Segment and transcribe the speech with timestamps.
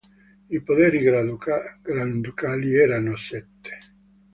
[0.49, 3.77] I poderi granducali erano sette.